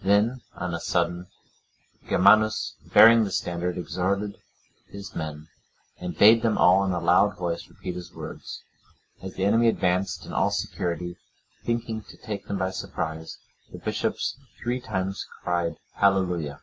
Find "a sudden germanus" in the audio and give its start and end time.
0.72-2.74